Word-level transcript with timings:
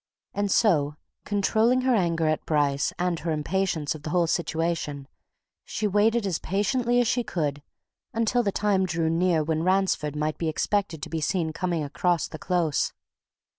And 0.33 0.49
so, 0.49 0.95
controlling 1.25 1.81
her 1.81 1.93
anger 1.93 2.25
at 2.27 2.43
Bryce 2.47 2.91
and 2.97 3.19
her 3.19 3.29
impatience 3.31 3.93
of 3.93 4.01
the 4.01 4.09
whole 4.09 4.25
situation 4.25 5.07
she 5.63 5.85
waited 5.85 6.25
as 6.25 6.39
patiently 6.39 6.99
as 6.99 7.07
she 7.07 7.23
could 7.23 7.61
until 8.11 8.41
the 8.41 8.51
time 8.51 8.87
drew 8.87 9.11
near 9.11 9.43
when 9.43 9.61
Ransford 9.61 10.15
might 10.15 10.39
be 10.39 10.49
expected 10.49 11.03
to 11.03 11.09
be 11.11 11.21
seen 11.21 11.53
coming 11.53 11.83
across 11.83 12.27
the 12.27 12.39
Close. 12.39 12.93